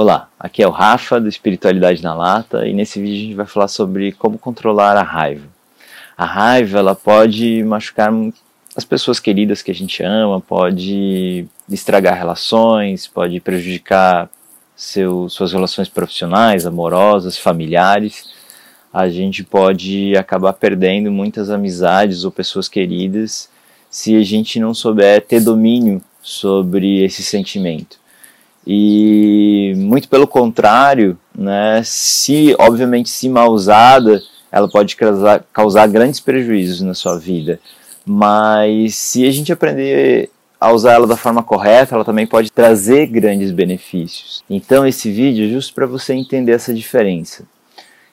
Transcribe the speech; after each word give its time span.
Olá, 0.00 0.30
aqui 0.38 0.62
é 0.62 0.68
o 0.68 0.70
Rafa 0.70 1.20
do 1.20 1.28
Espiritualidade 1.28 2.04
na 2.04 2.14
Lata 2.14 2.68
e 2.68 2.72
nesse 2.72 3.00
vídeo 3.02 3.16
a 3.16 3.20
gente 3.20 3.34
vai 3.34 3.46
falar 3.46 3.66
sobre 3.66 4.12
como 4.12 4.38
controlar 4.38 4.96
a 4.96 5.02
raiva. 5.02 5.48
A 6.16 6.24
raiva 6.24 6.78
ela 6.78 6.94
pode 6.94 7.64
machucar 7.64 8.12
as 8.76 8.84
pessoas 8.84 9.18
queridas 9.18 9.60
que 9.60 9.72
a 9.72 9.74
gente 9.74 10.00
ama, 10.04 10.40
pode 10.40 11.46
estragar 11.68 12.16
relações, 12.16 13.08
pode 13.08 13.40
prejudicar 13.40 14.30
seu, 14.76 15.28
suas 15.28 15.52
relações 15.52 15.88
profissionais, 15.88 16.64
amorosas, 16.64 17.36
familiares. 17.36 18.30
A 18.94 19.08
gente 19.08 19.42
pode 19.42 20.16
acabar 20.16 20.52
perdendo 20.52 21.10
muitas 21.10 21.50
amizades 21.50 22.22
ou 22.22 22.30
pessoas 22.30 22.68
queridas 22.68 23.50
se 23.90 24.14
a 24.14 24.22
gente 24.22 24.60
não 24.60 24.72
souber 24.72 25.26
ter 25.26 25.40
domínio 25.40 26.00
sobre 26.22 27.02
esse 27.02 27.24
sentimento. 27.24 27.98
E 28.70 29.72
muito 29.76 30.10
pelo 30.10 30.26
contrário, 30.26 31.18
né, 31.34 31.80
se 31.82 32.54
obviamente 32.58 33.08
se 33.08 33.26
mal 33.26 33.50
usada, 33.50 34.22
ela 34.52 34.68
pode 34.68 34.94
causar, 34.94 35.42
causar 35.50 35.88
grandes 35.88 36.20
prejuízos 36.20 36.82
na 36.82 36.92
sua 36.92 37.18
vida. 37.18 37.58
Mas 38.04 38.94
se 38.94 39.26
a 39.26 39.30
gente 39.30 39.50
aprender 39.50 40.30
a 40.60 40.70
usar 40.70 40.92
ela 40.92 41.06
da 41.06 41.16
forma 41.16 41.42
correta, 41.42 41.94
ela 41.94 42.04
também 42.04 42.26
pode 42.26 42.52
trazer 42.52 43.06
grandes 43.06 43.52
benefícios. 43.52 44.44
Então 44.50 44.86
esse 44.86 45.10
vídeo 45.10 45.46
é 45.46 45.50
justo 45.50 45.72
para 45.72 45.86
você 45.86 46.12
entender 46.12 46.52
essa 46.52 46.74
diferença. 46.74 47.44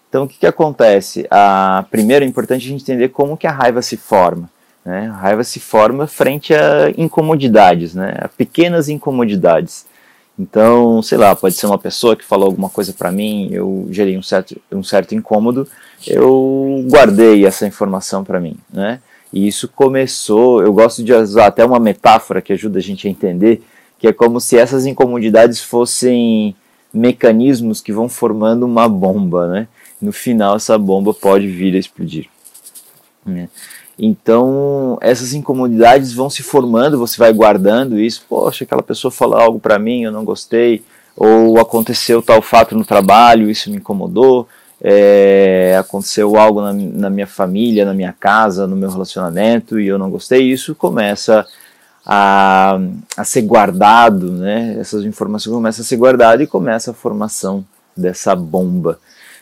Então 0.07 0.23
o 0.23 0.27
que, 0.27 0.37
que 0.39 0.47
acontece? 0.47 1.27
A, 1.29 1.83
primeiro 1.91 2.23
é 2.23 2.27
importante 2.27 2.65
a 2.65 2.69
gente 2.69 2.83
entender 2.83 3.09
como 3.09 3.35
que 3.35 3.45
a 3.45 3.51
raiva 3.51 3.81
se 3.81 3.97
forma. 3.97 4.49
Né? 4.85 5.09
A 5.09 5.17
raiva 5.17 5.43
se 5.43 5.59
forma 5.59 6.07
frente 6.07 6.53
a 6.53 6.93
incomodidades, 6.95 7.93
né? 7.93 8.15
a 8.21 8.29
pequenas 8.29 8.87
incomodidades. 8.87 9.85
Então, 10.37 11.01
sei 11.01 11.17
lá, 11.17 11.33
pode 11.35 11.55
ser 11.55 11.65
uma 11.65 11.77
pessoa 11.77 12.15
que 12.15 12.25
falou 12.25 12.47
alguma 12.47 12.69
coisa 12.69 12.91
para 12.91 13.11
mim, 13.11 13.49
eu 13.51 13.87
gerei 13.89 14.17
um 14.17 14.21
certo, 14.21 14.59
um 14.71 14.83
certo 14.83 15.15
incômodo, 15.15 15.67
eu 16.05 16.83
guardei 16.89 17.45
essa 17.45 17.65
informação 17.65 18.23
para 18.23 18.39
mim, 18.39 18.57
né? 18.71 18.99
E 19.31 19.47
isso 19.47 19.67
começou, 19.69 20.61
eu 20.61 20.73
gosto 20.73 21.03
de 21.03 21.13
usar 21.13 21.47
até 21.47 21.63
uma 21.63 21.79
metáfora 21.79 22.41
que 22.41 22.53
ajuda 22.53 22.79
a 22.79 22.81
gente 22.81 23.07
a 23.07 23.11
entender, 23.11 23.63
que 23.97 24.07
é 24.07 24.13
como 24.13 24.41
se 24.41 24.57
essas 24.57 24.85
incomodidades 24.85 25.61
fossem 25.61 26.55
mecanismos 26.93 27.81
que 27.81 27.93
vão 27.93 28.07
formando 28.09 28.65
uma 28.65 28.87
bomba, 28.87 29.47
né? 29.47 29.67
No 30.01 30.11
final, 30.11 30.57
essa 30.57 30.77
bomba 30.77 31.13
pode 31.13 31.47
vir 31.47 31.75
a 31.75 31.79
explodir. 31.79 32.27
Né? 33.25 33.49
Então, 33.97 34.97
essas 35.01 35.33
incomodidades 35.33 36.13
vão 36.13 36.29
se 36.29 36.43
formando, 36.43 36.97
você 36.97 37.17
vai 37.17 37.31
guardando 37.31 37.97
isso. 37.97 38.25
Poxa, 38.27 38.63
aquela 38.63 38.83
pessoa 38.83 39.11
falou 39.11 39.37
algo 39.37 39.59
para 39.59 39.79
mim, 39.79 40.03
eu 40.03 40.11
não 40.11 40.25
gostei. 40.25 40.83
Ou 41.15 41.57
aconteceu 41.59 42.21
tal 42.21 42.41
fato 42.41 42.75
no 42.75 42.85
trabalho, 42.85 43.49
isso 43.49 43.69
me 43.69 43.77
incomodou. 43.77 44.47
É, 44.81 45.77
aconteceu 45.79 46.35
algo 46.35 46.61
na, 46.61 46.73
na, 46.73 47.09
minha 47.09 47.25
família, 47.25 47.85
na 47.85 47.93
minha 47.93 48.13
casa, 48.13 48.67
no 48.67 48.75
meu 48.75 48.89
relacionamento 48.89 49.79
e 49.79 49.87
eu 49.87 49.97
não 49.97 50.09
gostei. 50.09 50.51
Isso 50.51 50.75
começa 50.75 51.47
a, 52.05 52.77
a 53.15 53.23
ser 53.23 53.43
guardado, 53.43 54.31
né? 54.31 54.75
Essas 54.77 55.05
informações 55.05 55.53
começam 55.53 55.83
a 55.83 55.85
ser 55.85 55.95
guardadas 55.95 56.45
e 56.45 56.47
começa 56.47 56.91
a 56.91 56.93
formação 56.93 57.65
dessa 57.95 58.35
bomba 58.35 58.99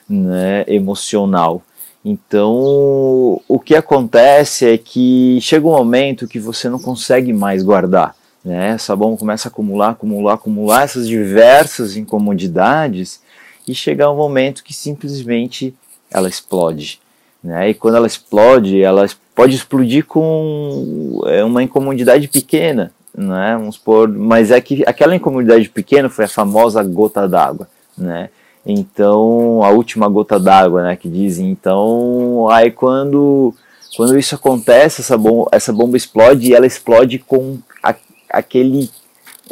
né, 0.07 0.63
emocional. 0.67 1.63
Então, 2.05 3.41
o 3.47 3.59
que 3.63 3.75
acontece 3.75 4.65
é 4.65 4.77
que 4.77 5.39
chega 5.41 5.65
um 5.65 5.71
momento 5.71 6.27
que 6.27 6.39
você 6.39 6.67
não 6.67 6.79
consegue 6.79 7.31
mais 7.31 7.63
guardar. 7.63 8.15
Né? 8.43 8.75
Bomba 8.97 9.17
começa 9.17 9.47
a 9.47 9.51
acumular, 9.51 9.91
acumular, 9.91 10.33
acumular 10.33 10.83
essas 10.83 11.07
diversas 11.07 11.95
incomodidades 11.95 13.21
e 13.65 13.73
chega 13.73 14.11
um 14.11 14.17
momento 14.17 14.63
que 14.63 14.73
simplesmente 14.73 15.73
ela 16.11 16.27
explode. 16.27 16.99
Né? 17.41 17.69
E 17.69 17.73
quando 17.73 17.95
ela 17.95 18.07
explode, 18.07 18.81
ela 18.81 19.07
pode 19.33 19.55
explodir 19.55 20.05
com 20.05 21.21
é, 21.25 21.43
uma 21.43 21.63
incomodidade 21.63 22.27
pequena, 22.27 22.91
né? 23.15 23.55
Vamos 23.57 23.75
supor, 23.75 24.07
mas 24.07 24.51
é 24.51 24.59
que 24.61 24.83
aquela 24.85 25.15
incomodidade 25.15 25.69
pequena 25.69 26.09
foi 26.09 26.25
a 26.25 26.29
famosa 26.29 26.83
gota 26.83 27.27
d'água, 27.27 27.67
né? 27.97 28.29
Então, 28.65 29.61
a 29.63 29.69
última 29.69 30.07
gota 30.07 30.39
d'água, 30.39 30.83
né, 30.83 30.95
que 30.95 31.09
dizem. 31.09 31.49
Então, 31.49 32.47
aí 32.49 32.71
quando 32.71 33.53
quando 33.95 34.17
isso 34.17 34.33
acontece, 34.33 35.01
essa 35.01 35.17
bomba, 35.17 35.49
essa 35.51 35.71
bomba 35.71 35.95
explode 35.95 36.49
e 36.49 36.53
ela 36.53 36.65
explode 36.65 37.19
com 37.19 37.59
a, 37.83 37.93
aquele 38.29 38.89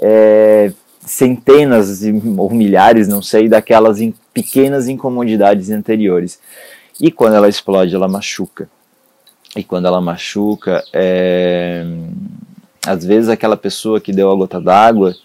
é, 0.02 0.72
centenas 1.06 2.02
ou 2.38 2.50
milhares, 2.50 3.08
não 3.08 3.22
sei, 3.22 3.48
daquelas 3.48 4.02
in, 4.02 4.14
pequenas 4.34 4.88
incomodidades 4.88 5.70
anteriores. 5.70 6.40
E 7.00 7.12
quando 7.12 7.36
ela 7.36 7.50
explode, 7.50 7.94
ela 7.94 8.08
machuca. 8.08 8.68
E 9.56 9.64
quando 9.64 9.86
ela 9.86 10.02
machuca, 10.02 10.84
é, 10.94 11.86
às 12.86 13.06
vezes 13.06 13.30
aquela 13.30 13.58
pessoa 13.58 14.02
que 14.02 14.12
deu 14.12 14.32
a 14.32 14.36
gota 14.36 14.60
d'água, 14.60 15.16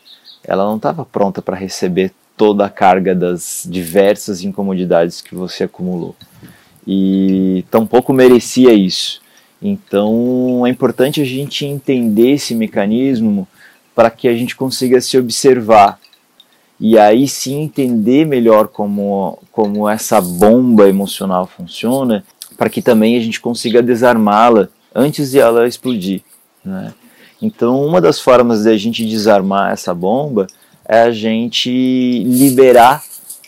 ela 0.44 0.64
não 0.64 0.76
estava 0.76 1.04
pronta 1.04 1.41
para 1.41 1.56
receber 1.56 2.12
toda 2.36 2.66
a 2.66 2.70
carga 2.70 3.14
das 3.14 3.66
diversas 3.69 4.42
incomodidades 4.42 5.20
que 5.20 5.34
você 5.34 5.64
acumulou. 5.64 6.14
E 6.86 7.64
tampouco 7.70 8.12
merecia 8.12 8.72
isso. 8.72 9.20
Então 9.60 10.66
é 10.66 10.70
importante 10.70 11.20
a 11.20 11.24
gente 11.24 11.64
entender 11.64 12.32
esse 12.32 12.54
mecanismo 12.54 13.48
para 13.94 14.10
que 14.10 14.28
a 14.28 14.34
gente 14.34 14.54
consiga 14.54 15.00
se 15.00 15.19
observar 15.19 15.98
e 16.78 16.98
aí 16.98 17.26
sim 17.26 17.62
entender 17.62 18.26
melhor 18.26 18.68
como, 18.68 19.38
como 19.50 19.88
essa 19.88 20.20
bomba 20.20 20.88
emocional 20.88 21.47
funciona, 21.47 22.22
para 22.56 22.68
que 22.68 22.82
também 22.82 23.16
a 23.16 23.20
gente 23.20 23.41
consiga 23.41 23.82
desarmá-la 23.82 24.68
antes 24.94 25.30
de 25.30 25.38
ela 25.38 25.66
explodir. 25.66 26.22
Né? 26.62 26.92
Então, 27.41 27.84
uma 27.84 28.00
das 28.00 28.20
formas 28.20 28.62
de 28.62 28.70
a 28.70 28.76
gente 28.76 29.04
desarmar 29.06 29.72
essa 29.72 29.94
bomba 29.94 30.47
é 30.88 31.02
a 31.02 31.10
gente 31.10 31.70
liberar 32.24 33.02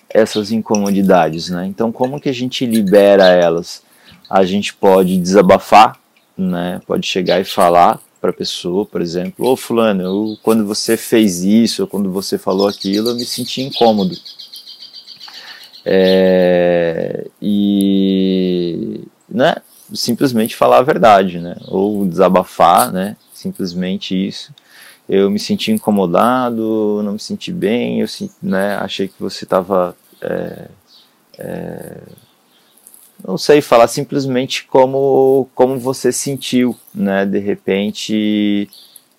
essas 0.08 0.50
incomodidades, 0.50 1.50
né? 1.50 1.66
Então, 1.66 1.92
como 1.92 2.20
que 2.20 2.28
a 2.28 2.34
gente 2.34 2.66
libera 2.66 3.26
elas? 3.28 3.82
A 4.28 4.44
gente 4.44 4.74
pode 4.74 5.16
desabafar, 5.18 5.98
né? 6.36 6.80
Pode 6.86 7.06
chegar 7.06 7.40
e 7.40 7.44
falar 7.44 8.00
para 8.20 8.30
a 8.30 8.34
pessoa, 8.34 8.84
por 8.84 9.00
exemplo, 9.00 9.46
ô 9.46 9.52
oh, 9.52 9.56
fulano, 9.56 10.02
eu, 10.02 10.38
quando 10.42 10.66
você 10.66 10.96
fez 10.96 11.44
isso, 11.44 11.82
ou 11.82 11.88
quando 11.88 12.10
você 12.10 12.36
falou 12.36 12.66
aquilo, 12.66 13.10
eu 13.10 13.14
me 13.14 13.24
senti 13.24 13.62
incômodo. 13.62 14.16
É, 15.84 17.26
e, 17.40 19.00
né? 19.28 19.56
Simplesmente 19.94 20.56
falar 20.56 20.78
a 20.78 20.82
verdade, 20.82 21.38
né? 21.38 21.56
Ou 21.68 22.04
desabafar, 22.06 22.92
né? 22.92 23.16
Simplesmente 23.32 24.14
isso 24.26 24.52
eu 25.08 25.30
me 25.30 25.38
senti 25.38 25.72
incomodado, 25.72 27.02
não 27.02 27.12
me 27.12 27.18
senti 27.18 27.50
bem, 27.50 28.00
eu 28.00 28.06
né, 28.42 28.76
achei 28.76 29.08
que 29.08 29.14
você 29.18 29.44
estava. 29.44 29.96
É, 30.20 30.68
é, 31.38 31.96
não 33.26 33.36
sei 33.36 33.60
falar 33.60 33.88
simplesmente 33.88 34.64
como, 34.66 35.48
como 35.54 35.78
você 35.78 36.12
sentiu, 36.12 36.76
né? 36.94 37.26
De 37.26 37.38
repente 37.38 38.68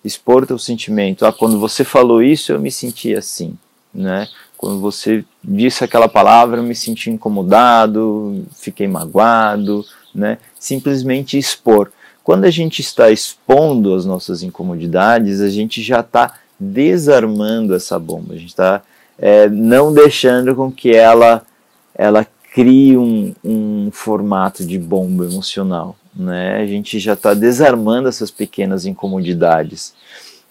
expor 0.02 0.46
teu 0.46 0.58
sentimento. 0.58 1.26
Ah, 1.26 1.32
quando 1.32 1.58
você 1.58 1.84
falou 1.84 2.22
isso, 2.22 2.52
eu 2.52 2.60
me 2.60 2.70
senti 2.70 3.14
assim, 3.14 3.58
né? 3.92 4.28
Quando 4.56 4.80
você 4.80 5.24
disse 5.42 5.84
aquela 5.84 6.08
palavra, 6.08 6.60
eu 6.60 6.64
me 6.64 6.74
senti 6.74 7.10
incomodado, 7.10 8.44
fiquei 8.54 8.86
magoado, 8.88 9.84
né? 10.14 10.38
Simplesmente 10.58 11.36
expor. 11.38 11.92
Quando 12.30 12.44
a 12.44 12.50
gente 12.50 12.80
está 12.80 13.10
expondo 13.10 13.92
as 13.92 14.06
nossas 14.06 14.44
incomodidades, 14.44 15.40
a 15.40 15.48
gente 15.48 15.82
já 15.82 15.98
está 15.98 16.38
desarmando 16.60 17.74
essa 17.74 17.98
bomba, 17.98 18.34
a 18.34 18.36
gente 18.36 18.50
está 18.50 18.82
é, 19.18 19.48
não 19.48 19.92
deixando 19.92 20.54
com 20.54 20.70
que 20.70 20.94
ela, 20.94 21.44
ela 21.92 22.24
crie 22.54 22.96
um, 22.96 23.34
um 23.42 23.90
formato 23.90 24.64
de 24.64 24.78
bomba 24.78 25.24
emocional. 25.24 25.96
Né? 26.14 26.58
A 26.62 26.66
gente 26.68 27.00
já 27.00 27.14
está 27.14 27.34
desarmando 27.34 28.08
essas 28.08 28.30
pequenas 28.30 28.86
incomodidades 28.86 29.92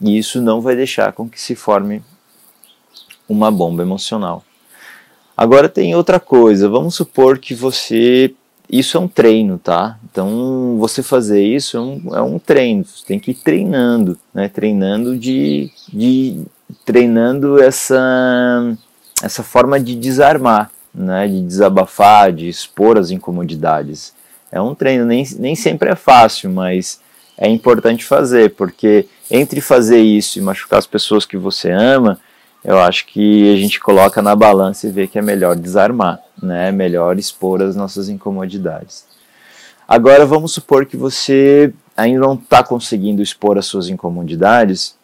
e 0.02 0.18
isso 0.18 0.42
não 0.42 0.60
vai 0.60 0.76
deixar 0.76 1.14
com 1.14 1.30
que 1.30 1.40
se 1.40 1.56
forme 1.56 2.04
uma 3.26 3.50
bomba 3.50 3.84
emocional. 3.84 4.44
Agora 5.38 5.70
tem 5.70 5.96
outra 5.96 6.20
coisa, 6.20 6.68
vamos 6.68 6.96
supor 6.96 7.40
que 7.40 7.56
você 7.56 8.34
isso 8.70 8.98
é 8.98 9.00
um 9.00 9.08
treino, 9.08 9.58
tá? 9.58 9.98
Então, 10.12 10.78
você 10.78 11.02
fazer 11.02 11.44
isso 11.44 11.78
é 11.78 11.80
um, 11.80 12.16
é 12.16 12.22
um 12.22 12.38
treino, 12.38 12.86
você 12.86 13.06
tem 13.06 13.20
que 13.20 13.32
ir 13.32 13.36
treinando, 13.36 14.18
né? 14.34 14.48
Treinando 14.48 15.18
de, 15.18 15.72
de 15.92 16.44
treinando 16.86 17.62
essa, 17.62 18.76
essa 19.24 19.42
forma 19.42 19.80
de 19.80 19.96
desarmar, 19.96 20.70
né? 20.94 21.28
De 21.28 21.42
desabafar, 21.42 22.32
de 22.32 22.48
expor 22.48 22.98
as 22.98 23.10
incomodidades. 23.10 24.14
É 24.52 24.62
um 24.62 24.76
treino, 24.76 25.06
nem, 25.06 25.26
nem 25.38 25.56
sempre 25.56 25.90
é 25.90 25.96
fácil, 25.96 26.50
mas 26.52 27.00
é 27.38 27.48
importante 27.48 28.04
fazer, 28.04 28.56
porque 28.56 29.08
entre 29.32 29.62
fazer 29.62 30.00
isso 30.00 30.38
e 30.38 30.42
machucar 30.42 30.80
as 30.80 30.88
pessoas 30.88 31.26
que 31.26 31.38
você 31.38 31.72
ama, 31.72 32.20
eu 32.64 32.78
acho 32.78 33.06
que 33.08 33.54
a 33.54 33.56
gente 33.56 33.80
coloca 33.80 34.22
na 34.22 34.36
balança 34.36 34.88
e 34.88 34.92
vê 34.92 35.08
que 35.08 35.18
é 35.18 35.22
melhor 35.22 35.56
desarmar, 35.56 36.20
né? 36.42 36.72
Melhor 36.72 37.18
expor 37.18 37.62
as 37.62 37.76
nossas 37.76 38.10
incomodidades. 38.10 39.06
Agora 39.88 40.26
vamos 40.26 40.54
supor 40.54 40.86
que 40.86 40.96
você 40.96 41.74
ainda 41.98 42.20
não 42.20 42.36
está 42.36 42.64
conseguindo 42.64 43.22
expor 43.22 43.58
as 43.58 43.66
suas 43.66 43.90
incomodidades, 43.90 44.96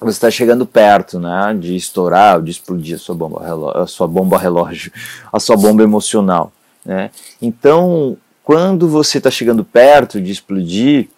você 0.00 0.16
está 0.16 0.30
chegando 0.30 0.64
perto, 0.66 1.20
né, 1.20 1.56
de 1.58 1.76
estourar, 1.76 2.42
de 2.42 2.50
explodir 2.50 2.96
a 2.96 2.98
sua 2.98 3.14
bomba 3.14 3.44
relógio, 3.44 3.82
a 3.82 3.86
sua 3.86 4.08
bomba 4.08 4.38
relógio, 4.38 4.92
a 5.32 5.38
sua 5.38 5.56
bomba 5.56 5.82
emocional, 5.82 6.52
né? 6.84 7.10
Então, 7.40 8.16
quando 8.42 8.88
você 8.88 9.18
está 9.18 9.30
chegando 9.30 9.62
perto 9.62 10.20
de 10.20 10.32
explodir, 10.32 11.08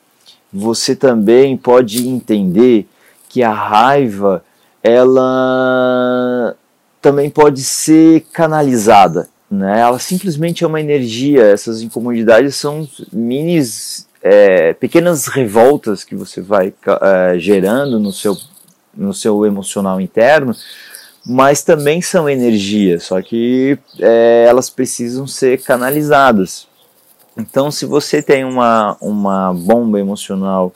você 0.53 0.95
também 0.95 1.57
pode 1.57 2.07
entender 2.07 2.87
que 3.29 3.43
a 3.43 3.53
raiva 3.53 4.45
ela 4.83 6.55
também 7.01 7.31
pode 7.31 7.63
ser 7.63 8.27
canalizada, 8.33 9.29
né? 9.53 9.81
Ela 9.81 9.99
simplesmente 9.99 10.65
é 10.65 10.67
uma 10.67 10.81
energia. 10.81 11.43
Essas 11.43 11.83
incomodidades 11.83 12.57
são 12.57 12.89
minis, 13.13 14.09
é, 14.23 14.73
pequenas 14.73 15.27
revoltas 15.27 16.03
que 16.03 16.17
você 16.17 16.41
vai 16.41 16.73
é, 17.03 17.39
gerando 17.39 18.01
no 18.01 18.13
seu 18.13 18.37
no 18.95 19.15
seu 19.15 19.47
emocional 19.47 19.99
interno, 19.99 20.55
mas 21.25 21.63
também 21.63 22.03
são 22.03 22.29
energia, 22.29 23.01
só 23.01 23.23
que 23.23 23.79
é, 23.99 24.45
elas 24.47 24.69
precisam 24.69 25.27
ser 25.27 25.63
canalizadas. 25.63 26.69
Então, 27.35 27.71
se 27.71 27.87
você 27.87 28.21
tem 28.21 28.45
uma, 28.45 28.95
uma 29.01 29.55
bomba 29.55 29.99
emocional 29.99 30.75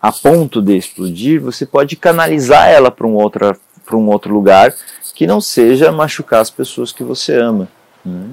a 0.00 0.12
ponto 0.12 0.62
de 0.62 0.76
explodir, 0.76 1.40
você 1.40 1.66
pode 1.66 1.96
canalizar 1.96 2.68
ela 2.68 2.88
para 2.88 3.04
um, 3.04 3.14
outra, 3.14 3.58
um 3.92 4.08
outro 4.10 4.32
lugar 4.32 4.72
que 5.12 5.26
não 5.26 5.40
seja 5.40 5.90
machucar 5.90 6.40
as 6.40 6.50
pessoas 6.50 6.92
que 6.92 7.02
você 7.02 7.34
ama. 7.34 7.68
Né? 8.06 8.30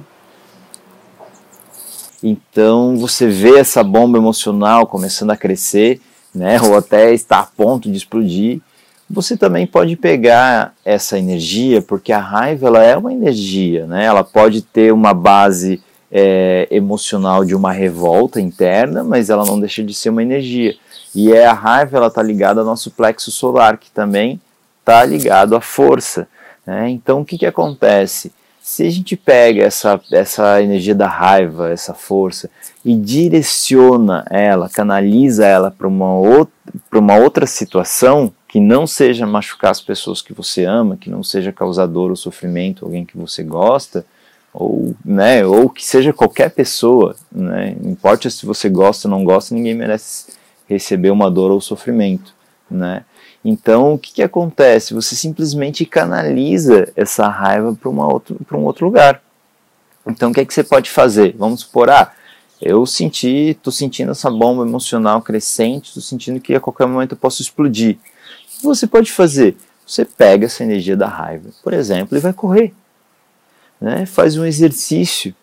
Então 2.22 2.96
você 2.96 3.28
vê 3.28 3.58
essa 3.58 3.84
bomba 3.84 4.18
emocional 4.18 4.88
começando 4.88 5.32
a 5.32 5.38
crescer, 5.38 6.00
né, 6.34 6.60
ou 6.62 6.78
até 6.78 7.14
está 7.14 7.40
a 7.40 7.46
ponto 7.46 7.92
de 7.92 7.98
explodir. 7.98 8.62
Você 9.10 9.36
também 9.36 9.68
pode 9.68 9.96
pegar 9.98 10.74
essa 10.86 11.20
energia, 11.20 11.82
porque 11.82 12.14
a 12.14 12.20
raiva 12.20 12.68
ela 12.68 12.82
é 12.82 12.96
uma 12.98 13.12
energia, 13.12 13.86
né? 13.86 14.06
Ela 14.06 14.24
pode 14.24 14.62
ter 14.62 14.94
uma 14.94 15.14
base 15.14 15.84
é, 16.10 16.68
emocional 16.72 17.44
de 17.44 17.54
uma 17.54 17.72
revolta 17.72 18.40
interna, 18.40 19.04
mas 19.04 19.30
ela 19.30 19.46
não 19.46 19.60
deixa 19.60 19.84
de 19.84 19.94
ser 19.94 20.10
uma 20.10 20.24
energia. 20.24 20.76
E 21.14 21.32
é 21.32 21.46
a 21.46 21.54
raiva, 21.54 21.98
ela 21.98 22.08
está 22.08 22.24
ligada 22.24 22.62
ao 22.62 22.66
nosso 22.66 22.90
plexo 22.92 23.30
solar, 23.30 23.78
que 23.78 23.92
também 23.92 24.40
está 24.80 25.04
ligado 25.04 25.56
à 25.56 25.62
força. 25.62 26.28
Né? 26.66 26.90
Então, 26.90 27.22
o 27.22 27.26
que, 27.26 27.38
que 27.38 27.46
acontece? 27.46 28.32
Se 28.66 28.88
a 28.88 28.90
gente 28.90 29.18
pega 29.18 29.62
essa, 29.62 30.00
essa 30.10 30.64
energia 30.64 30.96
da 30.96 31.06
raiva, 31.06 31.70
essa 31.70 31.94
força, 31.94 32.50
e 32.84 32.96
direciona 32.96 34.24
ela, 34.30 34.70
canaliza 34.70 35.46
ela 35.46 35.70
para 35.70 35.86
uma, 35.86 36.14
outra, 36.14 36.54
uma 36.94 37.18
outra 37.18 37.46
situação, 37.46 38.34
que 38.48 38.62
não 38.62 38.88
seja 38.88 39.28
machucar 39.28 39.72
as 39.72 39.82
pessoas 39.82 40.22
que 40.22 40.32
você 40.32 40.64
ama, 40.64 40.96
que 40.96 41.10
não 41.10 41.22
seja 41.22 41.52
causador 41.52 42.10
ou 42.10 42.16
sofrimento, 42.16 42.86
alguém 42.86 43.04
que 43.04 43.18
você 43.18 43.44
gosta, 43.44 44.06
ou, 44.54 44.96
né, 45.04 45.46
ou 45.46 45.70
que 45.70 45.86
seja 45.86 46.14
qualquer 46.14 46.50
pessoa, 46.50 47.18
né, 47.30 47.76
não 47.82 47.92
importa 47.92 48.30
se 48.30 48.46
você 48.46 48.70
gosta 48.70 49.10
ou 49.10 49.12
não 49.12 49.26
gosta, 49.26 49.54
ninguém 49.54 49.76
merece 49.76 50.32
receber 50.70 51.12
uma 51.12 51.30
dor 51.30 51.52
ou 51.52 51.60
sofrimento, 51.60 52.34
né? 52.70 53.06
Então, 53.44 53.94
o 53.94 53.98
que, 53.98 54.14
que 54.14 54.24
acontece? 54.24 54.94
Você 54.94 55.16
simplesmente 55.16 55.86
canaliza 55.86 56.92
essa 56.96 57.28
raiva 57.28 57.76
para 57.76 57.90
um 57.90 58.64
outro 58.64 58.86
lugar. 58.86 59.22
Então, 60.08 60.32
o 60.32 60.34
que, 60.34 60.42
é 60.42 60.46
que 60.46 60.54
você 60.54 60.64
pode 60.64 60.90
fazer? 60.90 61.36
Vamos 61.38 61.62
supor, 61.62 61.90
ah, 61.90 62.14
eu 62.62 62.86
senti, 62.86 63.50
estou 63.50 63.74
sentindo 63.74 64.12
essa 64.12 64.30
bomba 64.30 64.64
emocional 64.64 65.22
crescente, 65.22 65.88
estou 65.88 66.02
sentindo 66.02 66.40
que 66.40 66.56
a 66.56 66.60
qualquer 66.60 66.88
momento 66.88 67.14
eu 67.14 67.18
posso 67.18 67.42
explodir. 67.42 67.98
O 67.98 68.60
que 68.60 68.64
você 68.64 68.88
pode 68.88 69.12
fazer? 69.12 69.58
Você 69.86 70.06
pega 70.06 70.46
essa 70.46 70.64
energia 70.64 70.96
da 70.96 71.08
raiva, 71.08 71.50
por 71.62 71.74
exemplo, 71.74 72.18
e 72.18 72.22
vai 72.22 72.32
correr. 72.32 72.74
Né? 73.82 74.06
Faz 74.06 74.38
um 74.38 74.46
exercício, 74.46 75.36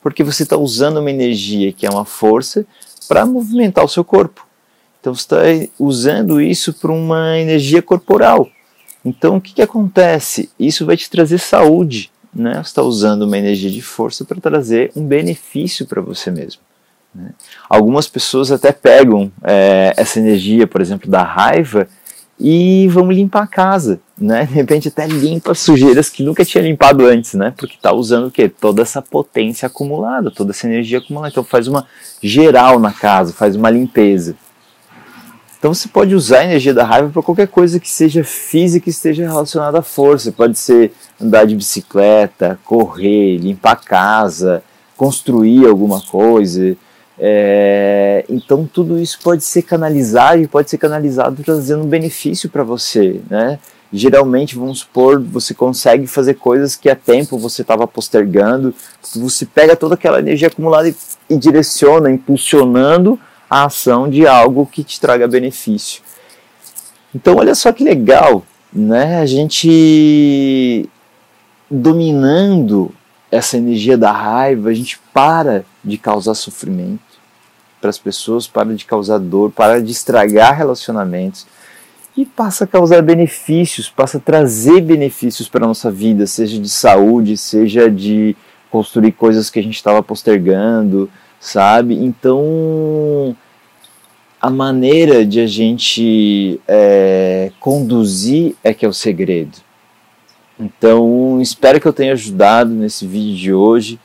porque 0.00 0.24
você 0.24 0.44
está 0.44 0.56
usando 0.56 0.96
uma 0.98 1.10
energia 1.10 1.72
que 1.72 1.86
é 1.86 1.90
uma 1.90 2.06
força 2.06 2.64
para 3.06 3.26
movimentar 3.26 3.84
o 3.84 3.88
seu 3.88 4.02
corpo. 4.02 4.46
Então 5.02 5.12
você 5.12 5.22
está 5.22 5.72
usando 5.80 6.40
isso 6.40 6.72
para 6.72 6.92
uma 6.92 7.36
energia 7.36 7.82
corporal. 7.82 8.48
Então 9.04 9.36
o 9.36 9.40
que, 9.40 9.52
que 9.52 9.60
acontece? 9.60 10.48
Isso 10.56 10.86
vai 10.86 10.96
te 10.96 11.10
trazer 11.10 11.38
saúde. 11.38 12.12
Né? 12.32 12.54
Você 12.54 12.60
está 12.60 12.82
usando 12.82 13.22
uma 13.22 13.36
energia 13.36 13.68
de 13.68 13.82
força 13.82 14.24
para 14.24 14.40
trazer 14.40 14.92
um 14.94 15.04
benefício 15.04 15.86
para 15.86 16.00
você 16.00 16.30
mesmo. 16.30 16.62
Né? 17.12 17.32
Algumas 17.68 18.06
pessoas 18.06 18.52
até 18.52 18.70
pegam 18.70 19.30
é, 19.42 19.92
essa 19.96 20.20
energia, 20.20 20.68
por 20.68 20.80
exemplo, 20.80 21.10
da 21.10 21.24
raiva 21.24 21.88
e 22.38 22.86
vão 22.88 23.10
limpar 23.10 23.42
a 23.42 23.46
casa, 23.46 24.00
né? 24.18 24.46
De 24.46 24.54
repente 24.54 24.88
até 24.88 25.06
limpa 25.06 25.54
sujeiras 25.54 26.08
que 26.08 26.24
nunca 26.24 26.44
tinha 26.44 26.64
limpado 26.64 27.06
antes, 27.06 27.34
né? 27.34 27.52
Porque 27.56 27.76
está 27.76 27.92
usando 27.92 28.26
o 28.26 28.30
quê? 28.30 28.48
Toda 28.48 28.82
essa 28.82 29.02
potência 29.02 29.66
acumulada, 29.66 30.30
toda 30.30 30.50
essa 30.50 30.66
energia 30.66 30.98
acumulada. 30.98 31.30
Então 31.30 31.44
faz 31.44 31.68
uma 31.68 31.86
geral 32.22 32.80
na 32.80 32.92
casa, 32.92 33.32
faz 33.32 33.54
uma 33.54 33.70
limpeza. 33.70 34.34
Então 35.62 35.72
você 35.72 35.86
pode 35.86 36.12
usar 36.12 36.40
a 36.40 36.44
energia 36.46 36.74
da 36.74 36.82
raiva 36.82 37.08
para 37.10 37.22
qualquer 37.22 37.46
coisa 37.46 37.78
que 37.78 37.88
seja 37.88 38.24
física 38.24 38.88
e 38.88 38.90
esteja 38.90 39.22
relacionada 39.22 39.78
à 39.78 39.82
força. 39.82 40.32
Pode 40.32 40.58
ser 40.58 40.90
andar 41.20 41.46
de 41.46 41.54
bicicleta, 41.54 42.58
correr, 42.64 43.36
limpar 43.36 43.74
a 43.74 43.76
casa, 43.76 44.60
construir 44.96 45.64
alguma 45.64 46.00
coisa. 46.00 46.76
É, 47.16 48.24
então 48.28 48.66
tudo 48.66 48.98
isso 48.98 49.20
pode 49.22 49.44
ser 49.44 49.62
canalizado 49.62 50.42
e 50.42 50.48
pode 50.48 50.68
ser 50.68 50.78
canalizado 50.78 51.40
trazendo 51.44 51.84
benefício 51.84 52.50
para 52.50 52.64
você, 52.64 53.20
né? 53.30 53.60
Geralmente, 53.92 54.56
vamos 54.56 54.80
supor, 54.80 55.22
você 55.22 55.54
consegue 55.54 56.08
fazer 56.08 56.34
coisas 56.34 56.74
que 56.74 56.90
há 56.90 56.96
tempo 56.96 57.38
você 57.38 57.62
estava 57.62 57.86
postergando, 57.86 58.74
você 59.14 59.46
pega 59.46 59.76
toda 59.76 59.94
aquela 59.94 60.18
energia 60.18 60.48
acumulada 60.48 60.88
e, 60.88 60.94
e 61.30 61.36
direciona, 61.36 62.10
impulsionando 62.10 63.16
a 63.52 63.64
ação 63.66 64.08
de 64.08 64.26
algo 64.26 64.64
que 64.64 64.82
te 64.82 64.98
traga 64.98 65.28
benefício. 65.28 66.02
Então, 67.14 67.36
olha 67.36 67.54
só 67.54 67.70
que 67.70 67.84
legal, 67.84 68.46
né? 68.72 69.20
A 69.20 69.26
gente 69.26 70.88
dominando 71.70 72.90
essa 73.30 73.58
energia 73.58 73.98
da 73.98 74.10
raiva, 74.10 74.70
a 74.70 74.72
gente 74.72 74.98
para 75.12 75.66
de 75.84 75.98
causar 75.98 76.32
sofrimento 76.32 77.02
para 77.78 77.90
as 77.90 77.98
pessoas, 77.98 78.46
para 78.46 78.74
de 78.74 78.86
causar 78.86 79.18
dor, 79.18 79.50
para 79.50 79.82
de 79.82 79.92
estragar 79.92 80.56
relacionamentos 80.56 81.46
e 82.16 82.24
passa 82.24 82.64
a 82.64 82.66
causar 82.66 83.02
benefícios, 83.02 83.90
passa 83.90 84.16
a 84.16 84.20
trazer 84.20 84.80
benefícios 84.80 85.46
para 85.46 85.66
a 85.66 85.68
nossa 85.68 85.90
vida, 85.90 86.26
seja 86.26 86.58
de 86.58 86.70
saúde, 86.70 87.36
seja 87.36 87.90
de 87.90 88.34
construir 88.70 89.12
coisas 89.12 89.50
que 89.50 89.58
a 89.58 89.62
gente 89.62 89.76
estava 89.76 90.02
postergando, 90.02 91.10
sabe? 91.42 91.96
Então, 91.96 93.36
a 94.42 94.50
maneira 94.50 95.24
de 95.24 95.38
a 95.38 95.46
gente 95.46 96.60
é, 96.66 97.52
conduzir 97.60 98.56
é 98.64 98.74
que 98.74 98.84
é 98.84 98.88
o 98.88 98.92
segredo. 98.92 99.56
Então, 100.58 101.40
espero 101.40 101.80
que 101.80 101.86
eu 101.86 101.92
tenha 101.92 102.12
ajudado 102.12 102.70
nesse 102.70 103.06
vídeo 103.06 103.36
de 103.36 103.54
hoje 103.54 104.00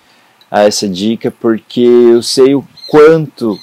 a 0.50 0.62
essa 0.64 0.88
dica, 0.88 1.32
porque 1.32 1.82
eu 1.82 2.22
sei 2.22 2.54
o 2.54 2.64
quanto 2.88 3.60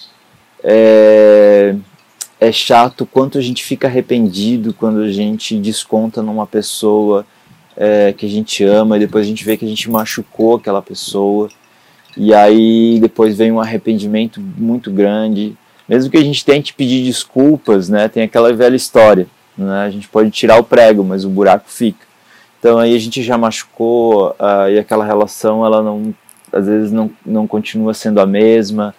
é, 0.65 1.77
é 2.41 2.51
chato, 2.51 3.07
quanto 3.07 3.39
a 3.39 3.41
gente 3.41 3.63
fica 3.63 3.87
arrependido 3.87 4.75
quando 4.75 5.01
a 5.01 5.13
gente 5.13 5.57
desconta 5.57 6.23
numa 6.23 6.47
pessoa 6.47 7.25
é, 7.77 8.13
que 8.13 8.27
a 8.27 8.29
gente 8.29 8.65
ama 8.65 8.97
e 8.97 9.01
depois 9.01 9.25
a 9.25 9.29
gente 9.29 9.45
vê 9.45 9.57
que 9.57 9.65
a 9.65 9.69
gente 9.69 9.89
machucou 9.89 10.57
aquela 10.57 10.83
pessoa 10.83 11.49
e 12.17 12.35
aí 12.35 12.99
depois 13.01 13.39
vem 13.39 13.53
um 13.53 13.61
arrependimento 13.61 14.41
muito 14.41 14.91
grande. 14.91 15.57
Mesmo 15.89 16.11
que 16.11 16.17
a 16.17 16.23
gente 16.23 16.45
tente 16.45 16.75
pedir 16.75 17.05
desculpas, 17.05 17.89
né, 17.89 18.09
tem 18.09 18.23
aquela 18.23 18.53
velha 18.53 18.77
história, 18.77 19.27
né, 19.57 19.85
a 19.85 19.91
gente 19.91 20.09
pode 20.09 20.31
tirar 20.31 20.59
o 20.59 20.65
prego, 20.65 21.05
mas 21.05 21.25
o 21.25 21.31
buraco 21.31 21.69
fica. 21.69 22.05
Então 22.59 22.79
aí 22.79 22.95
a 22.95 22.99
gente 22.99 23.23
já 23.23 23.37
machucou 23.37 24.31
uh, 24.31 24.71
e 24.71 24.79
aquela 24.79 25.05
relação 25.05 25.65
ela 25.67 25.83
não, 25.83 26.15
às 26.51 26.67
vezes 26.67 26.91
não, 26.91 27.11
não 27.25 27.47
continua 27.47 27.93
sendo 27.93 28.21
a 28.21 28.27
mesma. 28.27 28.95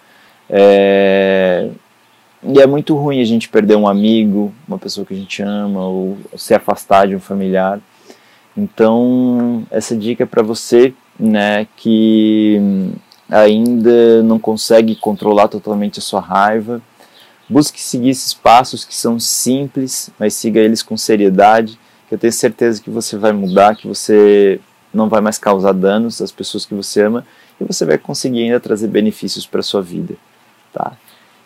É, 0.48 1.68
e 2.42 2.60
é 2.60 2.66
muito 2.66 2.94
ruim 2.94 3.20
a 3.20 3.24
gente 3.24 3.48
perder 3.48 3.76
um 3.76 3.88
amigo, 3.88 4.52
uma 4.68 4.78
pessoa 4.78 5.04
que 5.04 5.14
a 5.14 5.16
gente 5.16 5.42
ama, 5.42 5.84
ou 5.84 6.16
se 6.36 6.54
afastar 6.54 7.08
de 7.08 7.16
um 7.16 7.20
familiar. 7.20 7.80
Então, 8.56 9.66
essa 9.70 9.96
dica 9.96 10.22
é 10.22 10.26
para 10.26 10.42
você, 10.42 10.94
né, 11.18 11.66
que 11.76 12.92
ainda 13.30 14.22
não 14.22 14.38
consegue 14.38 14.94
controlar 14.94 15.48
totalmente 15.48 15.98
a 15.98 16.02
sua 16.02 16.20
raiva. 16.20 16.80
Busque 17.48 17.80
seguir 17.80 18.10
esses 18.10 18.34
passos 18.34 18.84
que 18.84 18.94
são 18.94 19.20
simples, 19.20 20.10
mas 20.18 20.34
siga 20.34 20.60
eles 20.60 20.82
com 20.82 20.96
seriedade 20.96 21.78
que 22.08 22.14
eu 22.14 22.18
tenho 22.18 22.32
certeza 22.32 22.80
que 22.80 22.90
você 22.90 23.16
vai 23.16 23.32
mudar, 23.32 23.76
que 23.76 23.86
você 23.86 24.60
não 24.92 25.08
vai 25.08 25.20
mais 25.20 25.38
causar 25.38 25.72
danos 25.72 26.22
às 26.22 26.30
pessoas 26.30 26.64
que 26.64 26.74
você 26.74 27.02
ama 27.02 27.26
e 27.60 27.64
você 27.64 27.84
vai 27.84 27.98
conseguir 27.98 28.44
ainda 28.44 28.60
trazer 28.60 28.88
benefícios 28.88 29.46
para 29.46 29.62
sua 29.62 29.82
vida, 29.82 30.14
tá? 30.72 30.92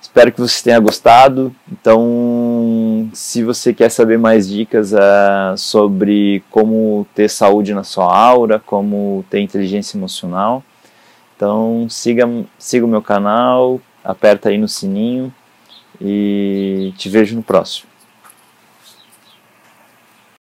Espero 0.01 0.33
que 0.33 0.41
você 0.41 0.63
tenha 0.63 0.81
gostado. 0.81 1.55
Então, 1.71 3.09
se 3.13 3.43
você 3.43 3.73
quer 3.73 3.91
saber 3.91 4.19
mais 4.19 4.49
dicas 4.49 4.93
uh, 4.93 5.57
sobre 5.57 6.43
como 6.51 7.07
ter 7.15 7.29
saúde 7.29 7.75
na 7.75 7.85
sua 7.85 8.15
aura, 8.15 8.59
como 8.59 9.25
ter 9.31 9.41
inteligência 9.41 9.97
emocional, 9.97 10.65
então 11.41 11.89
siga, 11.89 12.29
siga 12.59 12.85
o 12.85 12.89
meu 12.89 13.01
canal, 13.01 13.81
aperta 14.05 14.51
aí 14.51 14.59
no 14.59 14.69
sininho 14.69 15.33
e 15.99 16.93
te 16.99 17.09
vejo 17.09 17.35
no 17.35 17.43
próximo. 17.43 17.89